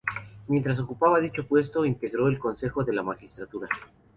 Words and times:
Mientras 0.47 0.79
ocupaba 0.79 1.19
dicho 1.19 1.45
puesto, 1.45 1.85
integró 1.85 2.27
el 2.27 2.39
Consejo 2.39 2.83
de 2.83 2.91
la 2.91 3.03
Magistratura. 3.03 3.67